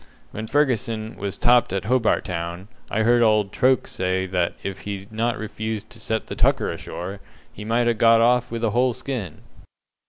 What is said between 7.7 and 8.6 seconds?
ha' got off